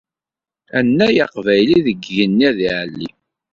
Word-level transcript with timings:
Anay 0.77 1.15
aqbayli 1.25 1.77
deg 1.87 1.99
yigenni 2.05 2.43
ad 2.49 2.59
iɛelli. 2.67 3.09